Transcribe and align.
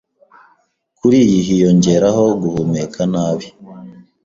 kuri 0.97 1.17
iyi 1.25 1.39
hiyongeraho 1.47 2.23
guhumeka 2.41 3.01
nabi 3.13 3.47